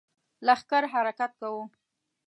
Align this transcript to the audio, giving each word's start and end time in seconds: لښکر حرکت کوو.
لښکر 0.45 0.83
حرکت 0.93 1.31
کوو. 1.39 1.61